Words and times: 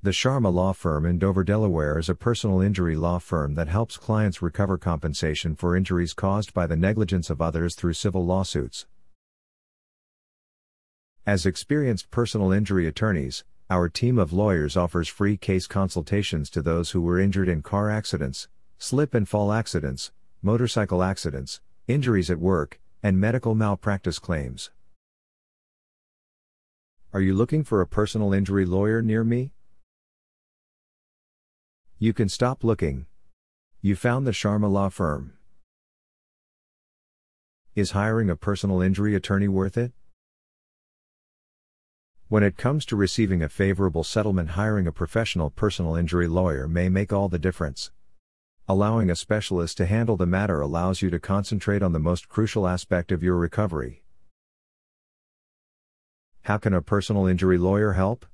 The 0.00 0.10
Sharma 0.10 0.54
Law 0.54 0.74
Firm 0.74 1.04
in 1.04 1.18
Dover, 1.18 1.42
Delaware 1.42 1.98
is 1.98 2.08
a 2.08 2.14
personal 2.14 2.60
injury 2.60 2.94
law 2.94 3.18
firm 3.18 3.56
that 3.56 3.66
helps 3.66 3.96
clients 3.96 4.40
recover 4.40 4.78
compensation 4.78 5.56
for 5.56 5.74
injuries 5.74 6.14
caused 6.14 6.54
by 6.54 6.68
the 6.68 6.76
negligence 6.76 7.30
of 7.30 7.42
others 7.42 7.74
through 7.74 7.94
civil 7.94 8.24
lawsuits. 8.24 8.86
As 11.26 11.44
experienced 11.44 12.12
personal 12.12 12.52
injury 12.52 12.86
attorneys, 12.86 13.42
our 13.68 13.88
team 13.88 14.20
of 14.20 14.32
lawyers 14.32 14.76
offers 14.76 15.08
free 15.08 15.36
case 15.36 15.66
consultations 15.66 16.48
to 16.50 16.62
those 16.62 16.92
who 16.92 17.00
were 17.00 17.18
injured 17.18 17.48
in 17.48 17.60
car 17.60 17.90
accidents, 17.90 18.46
slip 18.78 19.14
and 19.14 19.28
fall 19.28 19.52
accidents, 19.52 20.12
motorcycle 20.42 21.02
accidents, 21.02 21.60
injuries 21.88 22.30
at 22.30 22.38
work, 22.38 22.78
and 23.02 23.18
medical 23.18 23.56
malpractice 23.56 24.20
claims. 24.20 24.70
Are 27.12 27.20
you 27.20 27.34
looking 27.34 27.64
for 27.64 27.80
a 27.80 27.86
personal 27.88 28.32
injury 28.32 28.64
lawyer 28.64 29.02
near 29.02 29.24
me? 29.24 29.50
You 32.00 32.12
can 32.12 32.28
stop 32.28 32.62
looking. 32.62 33.06
You 33.80 33.96
found 33.96 34.24
the 34.24 34.30
Sharma 34.30 34.70
Law 34.70 34.88
Firm. 34.88 35.32
Is 37.74 37.90
hiring 37.90 38.30
a 38.30 38.36
personal 38.36 38.80
injury 38.80 39.16
attorney 39.16 39.48
worth 39.48 39.76
it? 39.76 39.90
When 42.28 42.44
it 42.44 42.56
comes 42.56 42.86
to 42.86 42.94
receiving 42.94 43.42
a 43.42 43.48
favorable 43.48 44.04
settlement, 44.04 44.50
hiring 44.50 44.86
a 44.86 44.92
professional 44.92 45.50
personal 45.50 45.96
injury 45.96 46.28
lawyer 46.28 46.68
may 46.68 46.88
make 46.88 47.12
all 47.12 47.28
the 47.28 47.36
difference. 47.36 47.90
Allowing 48.68 49.10
a 49.10 49.16
specialist 49.16 49.76
to 49.78 49.86
handle 49.86 50.16
the 50.16 50.24
matter 50.24 50.60
allows 50.60 51.02
you 51.02 51.10
to 51.10 51.18
concentrate 51.18 51.82
on 51.82 51.90
the 51.90 51.98
most 51.98 52.28
crucial 52.28 52.68
aspect 52.68 53.10
of 53.10 53.24
your 53.24 53.34
recovery. 53.34 54.04
How 56.42 56.58
can 56.58 56.74
a 56.74 56.80
personal 56.80 57.26
injury 57.26 57.58
lawyer 57.58 57.94
help? 57.94 58.24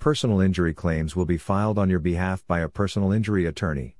Personal 0.00 0.40
injury 0.40 0.72
claims 0.72 1.14
will 1.14 1.26
be 1.26 1.36
filed 1.36 1.78
on 1.78 1.90
your 1.90 1.98
behalf 1.98 2.42
by 2.46 2.60
a 2.60 2.70
personal 2.70 3.12
injury 3.12 3.44
attorney. 3.44 3.96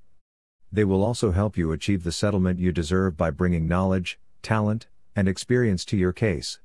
They 0.72 0.82
will 0.82 1.04
also 1.04 1.32
help 1.32 1.58
you 1.58 1.72
achieve 1.72 2.04
the 2.04 2.10
settlement 2.10 2.58
you 2.58 2.72
deserve 2.72 3.18
by 3.18 3.30
bringing 3.30 3.68
knowledge, 3.68 4.18
talent, 4.40 4.86
and 5.14 5.28
experience 5.28 5.84
to 5.84 5.98
your 5.98 6.14
case. 6.14 6.58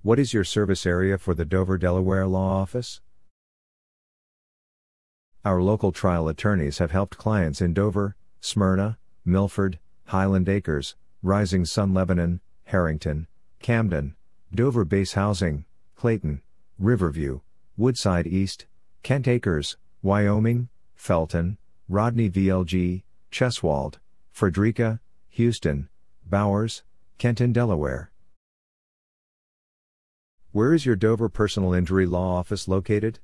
What 0.00 0.18
is 0.18 0.32
your 0.32 0.44
service 0.44 0.86
area 0.86 1.18
for 1.18 1.34
the 1.34 1.44
Dover, 1.44 1.76
Delaware 1.76 2.26
Law 2.26 2.62
Office? 2.62 3.02
Our 5.44 5.60
local 5.60 5.92
trial 5.92 6.26
attorneys 6.26 6.78
have 6.78 6.92
helped 6.92 7.18
clients 7.18 7.60
in 7.60 7.74
Dover, 7.74 8.16
Smyrna, 8.40 8.96
Milford, 9.26 9.78
Highland 10.06 10.48
Acres, 10.48 10.96
Rising 11.22 11.66
Sun 11.66 11.92
Lebanon, 11.92 12.40
Harrington, 12.64 13.26
Camden, 13.60 14.16
Dover 14.54 14.86
Base 14.86 15.12
Housing, 15.12 15.66
Clayton, 15.96 16.40
Riverview, 16.78 17.40
Woodside 17.76 18.26
East, 18.26 18.66
Kent 19.04 19.28
Acres, 19.28 19.76
Wyoming, 20.02 20.68
Felton, 20.96 21.56
Rodney 21.88 22.28
VLG, 22.28 23.04
Cheswold, 23.30 23.98
Frederica, 24.32 25.00
Houston, 25.30 25.88
Bowers, 26.26 26.82
Kenton, 27.18 27.52
Delaware. 27.52 28.10
Where 30.50 30.74
is 30.74 30.84
your 30.84 30.96
Dover 30.96 31.28
Personal 31.28 31.74
Injury 31.74 32.06
Law 32.06 32.38
Office 32.38 32.66
located? 32.66 33.20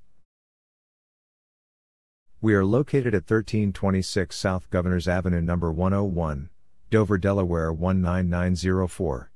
We 2.40 2.54
are 2.54 2.64
located 2.64 3.14
at 3.14 3.28
1326 3.28 4.36
South 4.36 4.70
Governors 4.70 5.08
Avenue 5.08 5.40
number 5.40 5.72
101, 5.72 6.50
Dover, 6.90 7.18
Delaware 7.18 7.72
19904. 7.72 9.29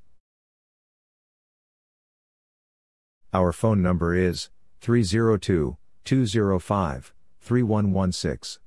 Our 3.34 3.52
phone 3.52 3.82
number 3.82 4.14
is 4.14 4.48
302 4.80 5.76
205 6.04 7.12
3116. 7.40 8.60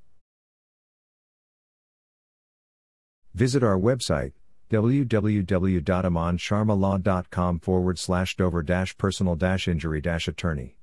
Visit 3.34 3.64
our 3.64 3.80
website 3.80 4.34
www.amansharmalaw.com 4.70 7.60
forward 7.60 7.98
slash 7.98 8.36
dover 8.36 8.62
personal 8.98 9.38
injury 9.70 10.02
attorney. 10.28 10.77